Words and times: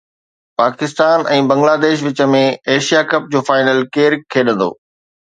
پاڪستان 0.59 1.25
۽ 1.33 1.43
بنگلاديش 1.51 2.01
وچ 2.07 2.23
۾ 2.35 2.39
Asia 2.75 3.01
Cup 3.11 3.27
جو 3.35 3.41
final 3.51 3.83
ڪير 3.99 4.17
کيڏندو؟ 4.37 4.69